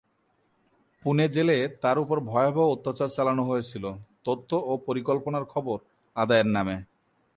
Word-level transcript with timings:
পুনে 1.03 1.25
জেলে 1.29 1.57
তার 1.81 1.97
ওপর 1.99 2.17
ভয়াবহ 2.21 2.65
অত্যাচার 2.69 3.09
চালানো 3.09 3.43
হয়েছিল 3.43 3.85
তথ্য 4.25 4.49
ও 4.65 4.71
পরিকল্পনার 4.87 5.45
খবর 5.45 5.77
আদায়ের 6.15 6.47
নামে। 6.47 6.75